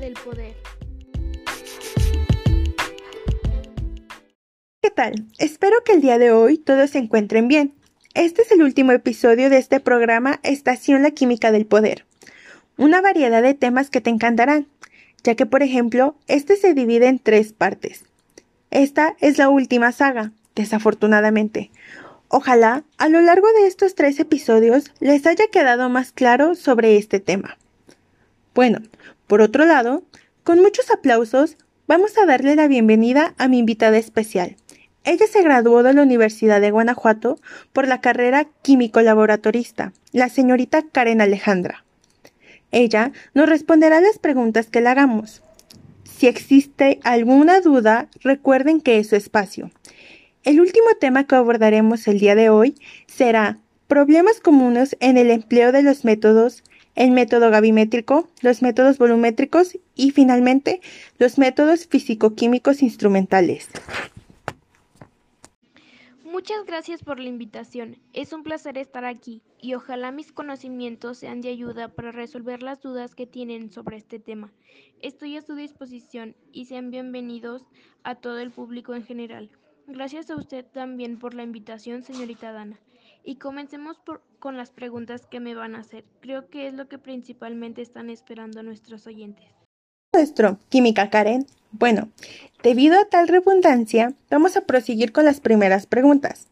del 0.00 0.14
poder. 0.14 0.54
¿Qué 4.82 4.90
tal? 4.90 5.26
Espero 5.38 5.76
que 5.84 5.92
el 5.92 6.00
día 6.00 6.18
de 6.18 6.32
hoy 6.32 6.58
todos 6.58 6.90
se 6.90 6.98
encuentren 6.98 7.48
bien. 7.48 7.74
Este 8.14 8.42
es 8.42 8.50
el 8.50 8.62
último 8.62 8.92
episodio 8.92 9.50
de 9.50 9.58
este 9.58 9.78
programa 9.78 10.40
Estación 10.42 11.02
La 11.02 11.10
Química 11.10 11.52
del 11.52 11.66
Poder. 11.66 12.06
Una 12.76 13.02
variedad 13.02 13.42
de 13.42 13.54
temas 13.54 13.90
que 13.90 14.00
te 14.00 14.10
encantarán, 14.10 14.66
ya 15.22 15.34
que 15.34 15.46
por 15.46 15.62
ejemplo, 15.62 16.16
este 16.26 16.56
se 16.56 16.74
divide 16.74 17.06
en 17.08 17.18
tres 17.18 17.52
partes. 17.52 18.04
Esta 18.70 19.16
es 19.20 19.36
la 19.36 19.50
última 19.50 19.92
saga, 19.92 20.32
desafortunadamente. 20.54 21.70
Ojalá 22.28 22.84
a 22.96 23.08
lo 23.08 23.20
largo 23.20 23.46
de 23.52 23.66
estos 23.66 23.94
tres 23.94 24.18
episodios 24.18 24.92
les 25.00 25.26
haya 25.26 25.46
quedado 25.48 25.88
más 25.90 26.10
claro 26.12 26.54
sobre 26.54 26.96
este 26.96 27.20
tema. 27.20 27.58
Bueno, 28.60 28.80
por 29.26 29.40
otro 29.40 29.64
lado, 29.64 30.02
con 30.44 30.60
muchos 30.60 30.90
aplausos, 30.90 31.56
vamos 31.88 32.18
a 32.18 32.26
darle 32.26 32.56
la 32.56 32.68
bienvenida 32.68 33.34
a 33.38 33.48
mi 33.48 33.56
invitada 33.56 33.96
especial. 33.96 34.56
Ella 35.02 35.26
se 35.26 35.42
graduó 35.42 35.82
de 35.82 35.94
la 35.94 36.02
Universidad 36.02 36.60
de 36.60 36.70
Guanajuato 36.70 37.40
por 37.72 37.88
la 37.88 38.02
carrera 38.02 38.48
químico 38.60 39.00
laboratorista, 39.00 39.94
la 40.12 40.28
señorita 40.28 40.82
Karen 40.82 41.22
Alejandra. 41.22 41.86
Ella 42.70 43.12
nos 43.32 43.48
responderá 43.48 44.02
las 44.02 44.18
preguntas 44.18 44.66
que 44.66 44.82
le 44.82 44.90
hagamos. 44.90 45.42
Si 46.04 46.26
existe 46.26 47.00
alguna 47.02 47.62
duda, 47.62 48.08
recuerden 48.20 48.82
que 48.82 48.98
es 48.98 49.08
su 49.08 49.16
espacio. 49.16 49.70
El 50.42 50.60
último 50.60 50.88
tema 51.00 51.26
que 51.26 51.34
abordaremos 51.34 52.06
el 52.08 52.18
día 52.18 52.34
de 52.34 52.50
hoy 52.50 52.74
será 53.06 53.56
problemas 53.88 54.38
comunes 54.38 54.98
en 55.00 55.16
el 55.16 55.30
empleo 55.30 55.72
de 55.72 55.82
los 55.82 56.04
métodos, 56.04 56.62
el 56.94 57.10
método 57.10 57.50
gavimétrico, 57.50 58.28
los 58.42 58.62
métodos 58.62 58.98
volumétricos 58.98 59.78
y 59.94 60.10
finalmente 60.10 60.80
los 61.18 61.38
métodos 61.38 61.86
físico-químicos 61.86 62.82
instrumentales. 62.82 63.68
Muchas 66.24 66.64
gracias 66.64 67.02
por 67.02 67.18
la 67.18 67.28
invitación. 67.28 67.98
Es 68.14 68.32
un 68.32 68.42
placer 68.42 68.78
estar 68.78 69.04
aquí 69.04 69.42
y 69.60 69.74
ojalá 69.74 70.10
mis 70.10 70.32
conocimientos 70.32 71.18
sean 71.18 71.42
de 71.42 71.50
ayuda 71.50 71.88
para 71.88 72.12
resolver 72.12 72.62
las 72.62 72.80
dudas 72.80 73.14
que 73.14 73.26
tienen 73.26 73.70
sobre 73.70 73.98
este 73.98 74.18
tema. 74.18 74.50
Estoy 75.02 75.36
a 75.36 75.42
su 75.42 75.54
disposición 75.54 76.34
y 76.52 76.64
sean 76.64 76.90
bienvenidos 76.90 77.66
a 78.04 78.14
todo 78.14 78.38
el 78.38 78.50
público 78.50 78.94
en 78.94 79.04
general. 79.04 79.50
Gracias 79.86 80.30
a 80.30 80.36
usted 80.36 80.64
también 80.64 81.18
por 81.18 81.34
la 81.34 81.42
invitación, 81.42 82.04
señorita 82.04 82.52
Dana. 82.52 82.78
Y 83.24 83.36
comencemos 83.36 84.00
con 84.38 84.56
las 84.56 84.70
preguntas 84.70 85.26
que 85.26 85.40
me 85.40 85.54
van 85.54 85.74
a 85.74 85.80
hacer. 85.80 86.04
Creo 86.20 86.48
que 86.48 86.66
es 86.66 86.74
lo 86.74 86.88
que 86.88 86.98
principalmente 86.98 87.82
están 87.82 88.10
esperando 88.10 88.62
nuestros 88.62 89.06
oyentes. 89.06 89.46
Nuestro, 90.12 90.58
Química 90.68 91.10
Karen. 91.10 91.46
Bueno, 91.72 92.08
debido 92.62 92.98
a 92.98 93.04
tal 93.04 93.28
redundancia, 93.28 94.14
vamos 94.28 94.56
a 94.56 94.62
proseguir 94.62 95.12
con 95.12 95.24
las 95.24 95.40
primeras 95.40 95.86
preguntas. 95.86 96.48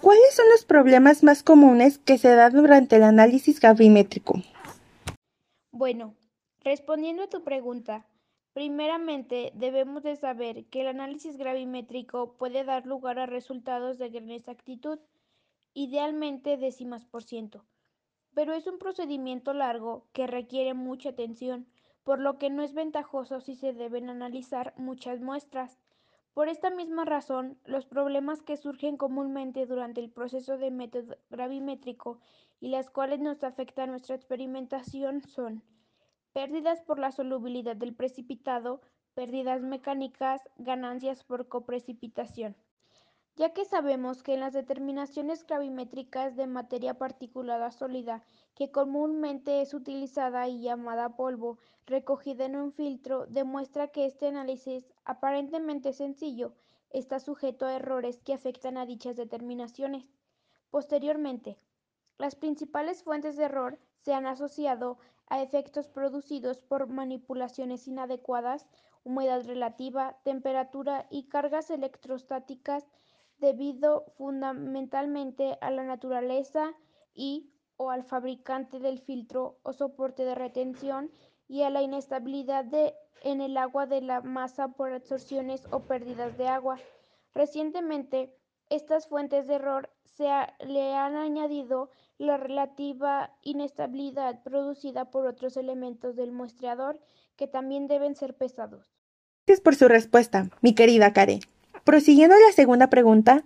¿Cuáles 0.00 0.34
son 0.34 0.46
los 0.50 0.64
problemas 0.64 1.22
más 1.22 1.42
comunes 1.42 1.98
que 1.98 2.18
se 2.18 2.34
dan 2.34 2.52
durante 2.52 2.96
el 2.96 3.04
análisis 3.04 3.60
gravimétrico? 3.60 4.42
Bueno, 5.72 6.14
respondiendo 6.62 7.22
a 7.22 7.28
tu 7.28 7.42
pregunta, 7.42 8.06
primeramente 8.52 9.52
debemos 9.54 10.02
de 10.02 10.16
saber 10.16 10.66
que 10.66 10.82
el 10.82 10.88
análisis 10.88 11.36
gravimétrico 11.36 12.34
puede 12.34 12.64
dar 12.64 12.86
lugar 12.86 13.18
a 13.18 13.26
resultados 13.26 13.98
de 13.98 14.10
gran 14.10 14.30
exactitud, 14.30 14.98
idealmente 15.74 16.56
décimas 16.56 17.04
por 17.04 17.24
ciento, 17.24 17.64
pero 18.32 18.54
es 18.54 18.66
un 18.66 18.78
procedimiento 18.78 19.52
largo 19.52 20.06
que 20.12 20.26
requiere 20.26 20.72
mucha 20.72 21.10
atención 21.10 21.66
por 22.04 22.20
lo 22.20 22.38
que 22.38 22.50
no 22.50 22.62
es 22.62 22.74
ventajoso 22.74 23.40
si 23.40 23.54
se 23.54 23.72
deben 23.72 24.10
analizar 24.10 24.74
muchas 24.76 25.20
muestras. 25.20 25.80
Por 26.34 26.48
esta 26.48 26.70
misma 26.70 27.04
razón, 27.04 27.58
los 27.64 27.86
problemas 27.86 28.42
que 28.42 28.56
surgen 28.56 28.96
comúnmente 28.96 29.66
durante 29.66 30.00
el 30.00 30.10
proceso 30.10 30.58
de 30.58 30.70
método 30.70 31.16
gravimétrico 31.30 32.18
y 32.60 32.68
las 32.68 32.90
cuales 32.90 33.20
nos 33.20 33.42
afectan 33.42 33.90
nuestra 33.90 34.16
experimentación 34.16 35.22
son 35.22 35.62
pérdidas 36.32 36.82
por 36.82 36.98
la 36.98 37.10
solubilidad 37.10 37.76
del 37.76 37.94
precipitado, 37.94 38.82
pérdidas 39.14 39.62
mecánicas, 39.62 40.42
ganancias 40.58 41.24
por 41.24 41.48
coprecipitación 41.48 42.56
ya 43.36 43.52
que 43.52 43.64
sabemos 43.64 44.22
que 44.22 44.34
en 44.34 44.40
las 44.40 44.52
determinaciones 44.52 45.44
gravimétricas 45.44 46.36
de 46.36 46.46
materia 46.46 46.94
particulada 46.94 47.72
sólida, 47.72 48.22
que 48.54 48.70
comúnmente 48.70 49.60
es 49.60 49.74
utilizada 49.74 50.46
y 50.46 50.60
llamada 50.60 51.16
polvo, 51.16 51.58
recogida 51.86 52.44
en 52.44 52.54
un 52.54 52.72
filtro, 52.72 53.26
demuestra 53.26 53.88
que 53.88 54.06
este 54.06 54.28
análisis, 54.28 54.86
aparentemente 55.04 55.92
sencillo, 55.92 56.54
está 56.90 57.18
sujeto 57.18 57.66
a 57.66 57.74
errores 57.74 58.20
que 58.22 58.34
afectan 58.34 58.78
a 58.78 58.86
dichas 58.86 59.16
determinaciones. 59.16 60.12
Posteriormente, 60.70 61.56
las 62.18 62.36
principales 62.36 63.02
fuentes 63.02 63.36
de 63.36 63.44
error 63.44 63.80
se 63.96 64.14
han 64.14 64.26
asociado 64.26 64.98
a 65.26 65.42
efectos 65.42 65.88
producidos 65.88 66.60
por 66.60 66.86
manipulaciones 66.86 67.88
inadecuadas, 67.88 68.68
humedad 69.02 69.44
relativa, 69.44 70.16
temperatura 70.22 71.06
y 71.10 71.24
cargas 71.24 71.70
electrostáticas 71.70 72.86
debido 73.38 74.06
fundamentalmente 74.16 75.58
a 75.60 75.70
la 75.70 75.84
naturaleza 75.84 76.74
y 77.14 77.50
o 77.76 77.90
al 77.90 78.04
fabricante 78.04 78.78
del 78.78 79.00
filtro 79.00 79.58
o 79.62 79.72
soporte 79.72 80.24
de 80.24 80.34
retención 80.34 81.10
y 81.48 81.62
a 81.62 81.70
la 81.70 81.82
inestabilidad 81.82 82.64
de, 82.64 82.94
en 83.22 83.40
el 83.40 83.56
agua 83.56 83.86
de 83.86 84.00
la 84.00 84.20
masa 84.20 84.68
por 84.68 84.92
absorciones 84.92 85.66
o 85.70 85.80
pérdidas 85.80 86.36
de 86.38 86.48
agua. 86.48 86.78
Recientemente, 87.34 88.34
estas 88.70 89.08
fuentes 89.08 89.46
de 89.46 89.54
error 89.54 89.90
se 90.04 90.28
le 90.64 90.94
han 90.94 91.16
añadido 91.16 91.90
la 92.18 92.36
relativa 92.36 93.36
inestabilidad 93.42 94.42
producida 94.42 95.10
por 95.10 95.26
otros 95.26 95.56
elementos 95.56 96.16
del 96.16 96.32
muestreador 96.32 97.00
que 97.36 97.48
también 97.48 97.88
deben 97.88 98.14
ser 98.14 98.36
pesados. 98.36 98.94
Gracias 99.46 99.62
por 99.62 99.74
su 99.74 99.88
respuesta, 99.88 100.48
mi 100.62 100.74
querida 100.74 101.12
Karen. 101.12 101.40
Prosiguiendo 101.84 102.34
la 102.38 102.52
segunda 102.52 102.88
pregunta, 102.88 103.44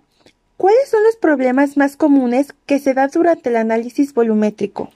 ¿cuáles 0.57 0.89
son 0.89 1.03
los 1.03 1.17
problemas 1.17 1.77
más 1.77 1.97
comunes 1.97 2.53
que 2.67 2.79
se 2.79 2.95
dan 2.95 3.11
durante 3.13 3.49
el 3.49 3.57
análisis 3.57 4.15
volumétrico? 4.15 4.91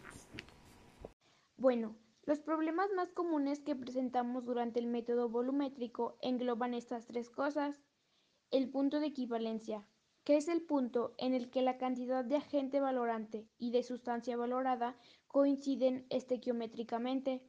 Bueno, 1.57 1.97
los 2.25 2.39
problemas 2.39 2.89
más 2.95 3.11
comunes 3.11 3.59
que 3.59 3.75
presentamos 3.75 4.45
durante 4.45 4.79
el 4.79 4.87
método 4.87 5.29
volumétrico 5.29 6.17
engloban 6.23 6.73
estas 6.73 7.07
tres 7.07 7.31
cosas. 7.31 7.83
El 8.53 8.71
punto 8.71 9.01
de 9.01 9.07
equivalencia, 9.07 9.89
que 10.23 10.37
es 10.37 10.47
el 10.47 10.63
punto 10.63 11.13
en 11.19 11.35
el 11.35 11.51
que 11.51 11.63
la 11.63 11.79
cantidad 11.79 12.25
de 12.25 12.37
agente 12.37 12.79
valorante 12.79 13.49
y 13.59 13.73
de 13.73 13.83
sustancia 13.83 14.37
valorada 14.37 14.97
coinciden 15.27 16.07
estequiométricamente. 16.11 17.43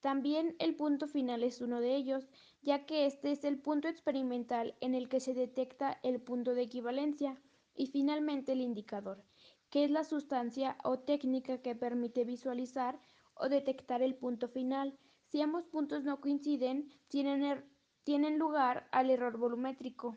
También 0.00 0.54
el 0.58 0.76
punto 0.76 1.08
final 1.08 1.42
es 1.42 1.60
uno 1.60 1.80
de 1.80 1.96
ellos, 1.96 2.28
ya 2.62 2.86
que 2.86 3.06
este 3.06 3.32
es 3.32 3.44
el 3.44 3.58
punto 3.58 3.88
experimental 3.88 4.74
en 4.80 4.94
el 4.94 5.08
que 5.08 5.20
se 5.20 5.34
detecta 5.34 5.98
el 6.02 6.20
punto 6.20 6.54
de 6.54 6.62
equivalencia, 6.62 7.40
y 7.74 7.86
finalmente 7.86 8.52
el 8.52 8.60
indicador, 8.60 9.22
que 9.70 9.84
es 9.84 9.90
la 9.90 10.04
sustancia 10.04 10.76
o 10.82 10.98
técnica 10.98 11.58
que 11.58 11.74
permite 11.74 12.24
visualizar 12.24 12.98
o 13.34 13.48
detectar 13.48 14.02
el 14.02 14.14
punto 14.14 14.48
final. 14.48 14.98
Si 15.28 15.40
ambos 15.40 15.66
puntos 15.66 16.04
no 16.04 16.20
coinciden, 16.20 16.88
tienen, 17.08 17.44
er, 17.44 17.64
tienen 18.04 18.38
lugar 18.38 18.88
al 18.92 19.10
error 19.10 19.36
volumétrico. 19.36 20.16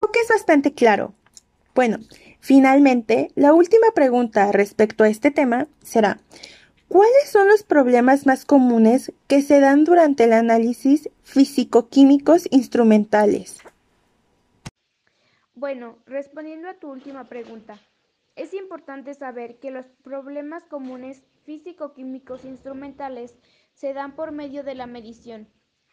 Creo 0.00 0.12
que 0.12 0.20
es 0.20 0.28
bastante 0.28 0.72
claro. 0.72 1.12
Bueno, 1.74 1.98
finalmente, 2.40 3.30
la 3.34 3.52
última 3.52 3.88
pregunta 3.94 4.50
respecto 4.50 5.04
a 5.04 5.08
este 5.08 5.30
tema 5.30 5.68
será, 5.82 6.20
¿Cuáles 6.88 7.28
son 7.28 7.48
los 7.48 7.64
problemas 7.64 8.26
más 8.26 8.44
comunes 8.44 9.12
que 9.26 9.42
se 9.42 9.58
dan 9.58 9.84
durante 9.84 10.24
el 10.24 10.32
análisis 10.32 11.10
físico-químicos 11.24 12.46
instrumentales? 12.52 13.58
Bueno, 15.54 15.98
respondiendo 16.06 16.68
a 16.68 16.74
tu 16.74 16.88
última 16.90 17.24
pregunta, 17.24 17.80
es 18.36 18.54
importante 18.54 19.14
saber 19.14 19.58
que 19.58 19.72
los 19.72 19.86
problemas 20.04 20.62
comunes 20.64 21.24
físico-químicos 21.44 22.44
instrumentales 22.44 23.34
se 23.74 23.92
dan 23.92 24.14
por 24.14 24.30
medio 24.30 24.62
de 24.62 24.76
la 24.76 24.86
medición. 24.86 25.48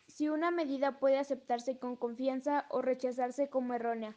Si 0.07 0.29
una 0.29 0.51
medida 0.51 0.99
puede 0.99 1.17
aceptarse 1.17 1.79
con 1.79 1.95
confianza 1.95 2.65
o 2.69 2.83
rechazarse 2.83 3.49
como 3.49 3.73
errónea, 3.73 4.15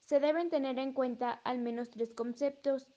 se 0.00 0.20
deben 0.20 0.50
tener 0.50 0.78
en 0.78 0.92
cuenta 0.92 1.30
al 1.30 1.58
menos 1.58 1.88
tres 1.88 2.12
conceptos 2.12 2.88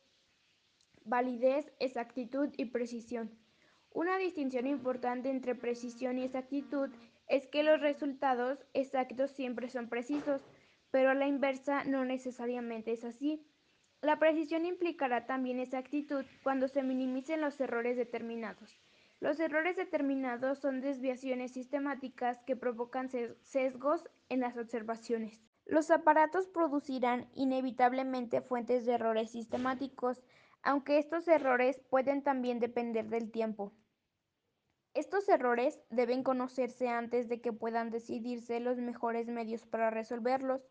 validez, 1.05 1.71
exactitud 1.79 2.49
y 2.57 2.65
precisión. 2.65 3.31
Una 3.91 4.17
distinción 4.17 4.67
importante 4.67 5.29
entre 5.29 5.55
precisión 5.55 6.17
y 6.17 6.23
exactitud 6.23 6.89
es 7.27 7.47
que 7.47 7.63
los 7.63 7.79
resultados 7.79 8.65
exactos 8.73 9.31
siempre 9.31 9.69
son 9.69 9.87
precisos, 9.87 10.41
pero 10.91 11.11
a 11.11 11.15
la 11.15 11.27
inversa 11.27 11.83
no 11.85 12.03
necesariamente 12.05 12.91
es 12.91 13.05
así. 13.05 13.45
La 14.01 14.19
precisión 14.19 14.65
implicará 14.65 15.25
también 15.25 15.59
exactitud 15.59 16.25
cuando 16.43 16.67
se 16.67 16.83
minimicen 16.83 17.41
los 17.41 17.59
errores 17.59 17.97
determinados. 17.97 18.79
Los 19.19 19.39
errores 19.39 19.77
determinados 19.77 20.59
son 20.59 20.81
desviaciones 20.81 21.53
sistemáticas 21.53 22.43
que 22.43 22.55
provocan 22.55 23.09
sesgos 23.09 24.03
en 24.29 24.41
las 24.41 24.57
observaciones. 24.57 25.41
Los 25.65 25.89
aparatos 25.89 26.47
producirán 26.47 27.27
inevitablemente 27.33 28.41
fuentes 28.41 28.85
de 28.85 28.93
errores 28.93 29.31
sistemáticos, 29.31 30.21
aunque 30.65 30.97
estos 30.97 31.27
errores 31.27 31.79
pueden 31.89 32.23
también 32.23 32.59
depender 32.59 33.07
del 33.07 33.31
tiempo. 33.31 33.71
Estos 34.95 35.29
errores 35.29 35.79
deben 35.91 36.23
conocerse 36.23 36.89
antes 36.89 37.29
de 37.29 37.39
que 37.39 37.53
puedan 37.53 37.91
decidirse 37.91 38.59
los 38.59 38.77
mejores 38.79 39.27
medios 39.27 39.65
para 39.67 39.91
resolverlos. 39.91 40.67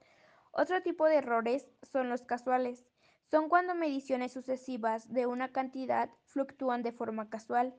Otro 0.50 0.82
tipo 0.82 1.06
de 1.06 1.16
errores 1.16 1.70
son 1.82 2.08
los 2.08 2.22
casuales. 2.22 2.84
Son 3.30 3.48
cuando 3.48 3.76
mediciones 3.76 4.32
sucesivas 4.32 5.12
de 5.12 5.26
una 5.26 5.52
cantidad 5.52 6.10
fluctúan 6.24 6.82
de 6.82 6.92
forma 6.92 7.30
casual. 7.30 7.74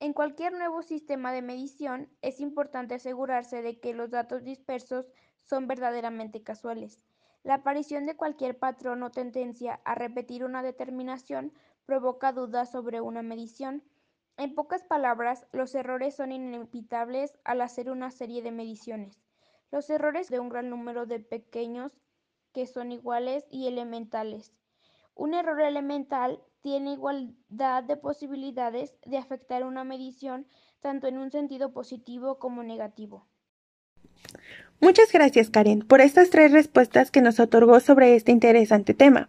En 0.00 0.12
cualquier 0.12 0.52
nuevo 0.52 0.82
sistema 0.82 1.32
de 1.32 1.42
medición 1.42 2.10
es 2.20 2.40
importante 2.40 2.96
asegurarse 2.96 3.62
de 3.62 3.80
que 3.80 3.94
los 3.94 4.10
datos 4.10 4.44
dispersos 4.44 5.10
son 5.40 5.66
verdaderamente 5.66 6.42
casuales. 6.42 7.00
La 7.42 7.54
aparición 7.54 8.04
de 8.06 8.16
cualquier 8.16 8.58
patrón 8.58 9.02
o 9.02 9.10
tendencia 9.10 9.80
a 9.84 9.94
repetir 9.94 10.44
una 10.44 10.62
determinación 10.62 11.52
provoca 11.86 12.32
dudas 12.32 12.70
sobre 12.70 13.00
una 13.00 13.22
medición. 13.22 13.82
En 14.36 14.54
pocas 14.54 14.82
palabras, 14.84 15.46
los 15.52 15.74
errores 15.74 16.16
son 16.16 16.32
inevitables 16.32 17.38
al 17.44 17.60
hacer 17.60 17.90
una 17.90 18.10
serie 18.10 18.42
de 18.42 18.50
mediciones. 18.50 19.20
Los 19.70 19.88
errores 19.90 20.28
de 20.28 20.40
un 20.40 20.48
gran 20.48 20.70
número 20.70 21.06
de 21.06 21.20
pequeños 21.20 21.92
que 22.52 22.66
son 22.66 22.92
iguales 22.92 23.46
y 23.50 23.66
elementales. 23.66 24.52
Un 25.14 25.34
error 25.34 25.60
elemental 25.60 26.42
tiene 26.60 26.92
igualdad 26.92 27.84
de 27.84 27.96
posibilidades 27.96 28.96
de 29.04 29.18
afectar 29.18 29.64
una 29.64 29.84
medición 29.84 30.46
tanto 30.80 31.06
en 31.06 31.18
un 31.18 31.30
sentido 31.30 31.72
positivo 31.72 32.38
como 32.38 32.62
negativo. 32.62 33.26
Muchas 34.80 35.10
gracias, 35.10 35.50
Karen, 35.50 35.80
por 35.80 36.00
estas 36.00 36.30
tres 36.30 36.52
respuestas 36.52 37.10
que 37.10 37.20
nos 37.20 37.40
otorgó 37.40 37.80
sobre 37.80 38.14
este 38.14 38.30
interesante 38.30 38.94
tema. 38.94 39.28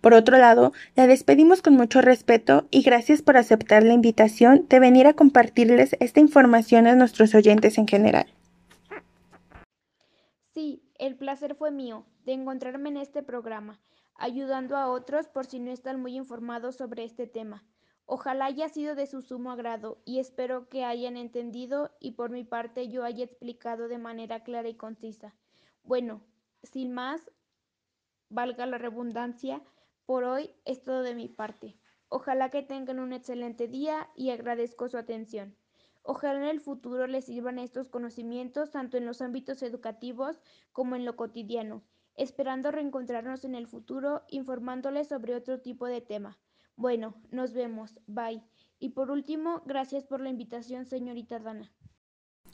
Por 0.00 0.12
otro 0.12 0.38
lado, 0.38 0.72
la 0.96 1.06
despedimos 1.06 1.62
con 1.62 1.74
mucho 1.74 2.00
respeto 2.00 2.66
y 2.72 2.82
gracias 2.82 3.22
por 3.22 3.36
aceptar 3.36 3.84
la 3.84 3.92
invitación 3.92 4.66
de 4.68 4.80
venir 4.80 5.06
a 5.06 5.14
compartirles 5.14 5.96
esta 6.00 6.18
información 6.18 6.88
a 6.88 6.96
nuestros 6.96 7.32
oyentes 7.36 7.78
en 7.78 7.86
general. 7.86 8.26
Sí, 10.52 10.82
el 10.98 11.14
placer 11.14 11.54
fue 11.54 11.70
mío 11.70 12.04
de 12.24 12.32
encontrarme 12.32 12.88
en 12.88 12.96
este 12.96 13.22
programa, 13.22 13.80
ayudando 14.16 14.76
a 14.76 14.88
otros 14.88 15.28
por 15.28 15.46
si 15.46 15.60
no 15.60 15.70
están 15.70 16.00
muy 16.00 16.16
informados 16.16 16.74
sobre 16.74 17.04
este 17.04 17.28
tema. 17.28 17.64
Ojalá 18.10 18.46
haya 18.46 18.70
sido 18.70 18.94
de 18.94 19.06
su 19.06 19.20
sumo 19.20 19.52
agrado 19.52 20.00
y 20.06 20.18
espero 20.18 20.70
que 20.70 20.82
hayan 20.82 21.18
entendido 21.18 21.90
y 22.00 22.12
por 22.12 22.30
mi 22.30 22.42
parte 22.42 22.88
yo 22.88 23.04
haya 23.04 23.22
explicado 23.22 23.86
de 23.86 23.98
manera 23.98 24.42
clara 24.42 24.66
y 24.66 24.76
concisa. 24.76 25.34
Bueno, 25.82 26.22
sin 26.62 26.94
más, 26.94 27.30
valga 28.30 28.64
la 28.64 28.78
redundancia, 28.78 29.62
por 30.06 30.24
hoy 30.24 30.54
es 30.64 30.82
todo 30.82 31.02
de 31.02 31.14
mi 31.14 31.28
parte. 31.28 31.76
Ojalá 32.08 32.48
que 32.48 32.62
tengan 32.62 32.98
un 32.98 33.12
excelente 33.12 33.68
día 33.68 34.08
y 34.16 34.30
agradezco 34.30 34.88
su 34.88 34.96
atención. 34.96 35.54
Ojalá 36.02 36.38
en 36.38 36.48
el 36.48 36.60
futuro 36.60 37.06
les 37.06 37.26
sirvan 37.26 37.58
estos 37.58 37.90
conocimientos 37.90 38.70
tanto 38.70 38.96
en 38.96 39.04
los 39.04 39.20
ámbitos 39.20 39.62
educativos 39.62 40.40
como 40.72 40.96
en 40.96 41.04
lo 41.04 41.14
cotidiano, 41.14 41.84
esperando 42.14 42.70
reencontrarnos 42.70 43.44
en 43.44 43.54
el 43.54 43.66
futuro 43.66 44.22
informándoles 44.28 45.08
sobre 45.08 45.34
otro 45.34 45.60
tipo 45.60 45.86
de 45.86 46.00
tema. 46.00 46.38
Bueno, 46.78 47.14
nos 47.32 47.54
vemos. 47.54 47.98
Bye. 48.06 48.40
Y 48.78 48.90
por 48.90 49.10
último, 49.10 49.62
gracias 49.66 50.04
por 50.04 50.20
la 50.20 50.30
invitación, 50.30 50.86
señorita 50.86 51.40
Dana. 51.40 51.72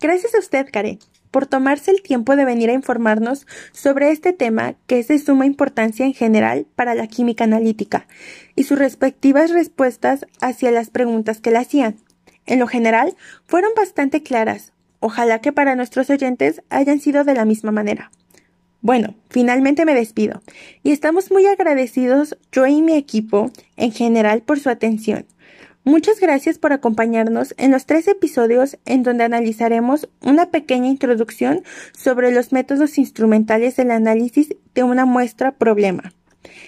Gracias 0.00 0.34
a 0.34 0.38
usted, 0.38 0.66
Karen, 0.72 0.98
por 1.30 1.46
tomarse 1.46 1.90
el 1.90 2.02
tiempo 2.02 2.34
de 2.34 2.46
venir 2.46 2.70
a 2.70 2.72
informarnos 2.72 3.46
sobre 3.72 4.10
este 4.10 4.32
tema 4.32 4.76
que 4.86 4.98
es 4.98 5.08
de 5.08 5.18
suma 5.18 5.44
importancia 5.44 6.06
en 6.06 6.14
general 6.14 6.66
para 6.74 6.94
la 6.94 7.06
química 7.06 7.44
analítica 7.44 8.06
y 8.56 8.64
sus 8.64 8.78
respectivas 8.78 9.50
respuestas 9.50 10.26
hacia 10.40 10.70
las 10.70 10.88
preguntas 10.88 11.42
que 11.42 11.50
le 11.50 11.58
hacían. 11.58 11.96
En 12.46 12.58
lo 12.60 12.66
general, 12.66 13.14
fueron 13.44 13.72
bastante 13.76 14.22
claras. 14.22 14.72
Ojalá 15.00 15.40
que 15.40 15.52
para 15.52 15.76
nuestros 15.76 16.08
oyentes 16.08 16.62
hayan 16.70 16.98
sido 16.98 17.24
de 17.24 17.34
la 17.34 17.44
misma 17.44 17.72
manera. 17.72 18.10
Bueno, 18.84 19.14
finalmente 19.30 19.86
me 19.86 19.94
despido 19.94 20.42
y 20.82 20.92
estamos 20.92 21.30
muy 21.30 21.46
agradecidos 21.46 22.36
yo 22.52 22.66
y 22.66 22.82
mi 22.82 22.92
equipo 22.92 23.50
en 23.78 23.92
general 23.92 24.42
por 24.42 24.60
su 24.60 24.68
atención. 24.68 25.24
Muchas 25.84 26.20
gracias 26.20 26.58
por 26.58 26.74
acompañarnos 26.74 27.54
en 27.56 27.70
los 27.70 27.86
tres 27.86 28.06
episodios 28.08 28.76
en 28.84 29.02
donde 29.02 29.24
analizaremos 29.24 30.10
una 30.20 30.50
pequeña 30.50 30.88
introducción 30.88 31.62
sobre 31.96 32.30
los 32.30 32.52
métodos 32.52 32.98
instrumentales 32.98 33.74
del 33.76 33.90
análisis 33.90 34.54
de 34.74 34.82
una 34.82 35.06
muestra 35.06 35.52
problema, 35.52 36.12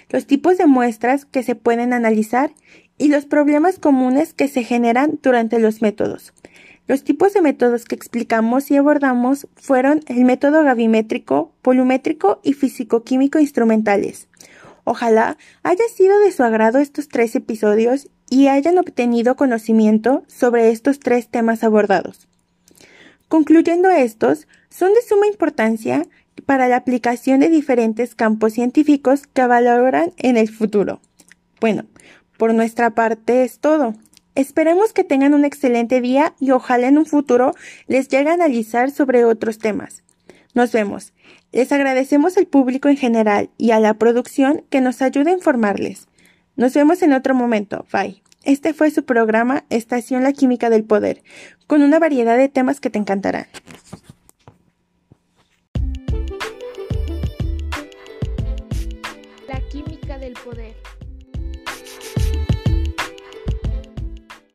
los 0.09 0.27
tipos 0.27 0.57
de 0.57 0.65
muestras 0.65 1.27
que 1.27 1.43
se 1.43 1.55
pueden 1.55 1.93
analizar 1.93 2.51
y 2.97 3.09
los 3.09 3.27
problemas 3.27 3.79
comunes 3.79 4.33
que 4.33 4.49
se 4.49 4.65
generan 4.65 5.19
durante 5.23 5.59
los 5.59 5.83
métodos. 5.83 6.33
Los 6.89 7.03
tipos 7.03 7.33
de 7.35 7.43
métodos 7.43 7.85
que 7.85 7.97
explicamos 7.97 8.71
y 8.71 8.77
abordamos 8.77 9.49
fueron 9.57 10.03
el 10.07 10.25
método 10.25 10.63
gavimétrico, 10.63 11.53
volumétrico 11.65 12.41
y 12.45 12.53
físico-químico 12.53 13.41
instrumentales. 13.41 14.29
Ojalá 14.85 15.37
haya 15.65 15.85
sido 15.93 16.19
de 16.21 16.31
su 16.31 16.45
agrado 16.45 16.79
estos 16.79 17.09
tres 17.09 17.35
episodios 17.35 18.09
y 18.31 18.47
hayan 18.47 18.79
obtenido 18.79 19.35
conocimiento 19.35 20.23
sobre 20.29 20.71
estos 20.71 21.01
tres 21.01 21.29
temas 21.29 21.65
abordados. 21.65 22.29
Concluyendo 23.27 23.91
estos, 23.91 24.47
son 24.71 24.95
de 24.95 25.03
suma 25.03 25.27
importancia 25.27 26.07
para 26.45 26.69
la 26.69 26.77
aplicación 26.77 27.41
de 27.41 27.49
diferentes 27.49 28.15
campos 28.15 28.53
científicos 28.53 29.27
que 29.27 29.45
valoran 29.47 30.13
en 30.19 30.37
el 30.37 30.49
futuro. 30.49 31.01
Bueno, 31.61 31.87
por 32.37 32.55
nuestra 32.55 32.91
parte 32.91 33.43
es 33.43 33.59
todo. 33.59 33.95
Esperemos 34.37 34.93
que 34.93 35.03
tengan 35.03 35.33
un 35.33 35.47
excelente 35.47 36.03
día 36.03 36.35
y 36.39 36.51
ojalá 36.51 36.89
en 36.89 36.99
un 36.99 37.07
futuro 37.07 37.55
les 37.87 38.09
llegue 38.09 38.29
a 38.29 38.35
analizar 38.35 38.91
sobre 38.91 39.25
otros 39.25 39.59
temas. 39.59 40.03
Nos 40.53 40.73
vemos. 40.73 41.15
Les 41.53 41.73
agradecemos 41.73 42.37
al 42.37 42.47
público 42.47 42.91
en 42.91 42.99
general 42.99 43.49
y 43.57 43.71
a 43.71 43.81
la 43.81 43.95
producción 43.95 44.63
que 44.69 44.83
nos 44.83 45.01
ayude 45.01 45.31
a 45.31 45.35
informarles. 45.35 46.07
Nos 46.55 46.75
vemos 46.75 47.03
en 47.03 47.15
otro 47.15 47.35
momento. 47.35 47.87
Bye. 47.91 48.23
Este 48.45 48.75
fue 48.75 48.91
su 48.91 49.07
programa 49.07 49.65
Estación 49.71 50.23
La 50.23 50.33
Química 50.33 50.69
del 50.69 50.85
Poder, 50.85 51.23
con 51.67 51.81
una 51.81 51.99
variedad 51.99 52.37
de 52.37 52.51
temas 52.51 52.79
que 52.79 52.91
te 52.91 52.99
encantarán. 52.99 53.47